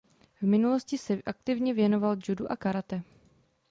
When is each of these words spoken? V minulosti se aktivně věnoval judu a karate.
V 0.41 0.43
minulosti 0.47 0.97
se 0.97 1.21
aktivně 1.25 1.73
věnoval 1.73 2.15
judu 2.27 2.51
a 2.51 2.55
karate. 2.55 3.03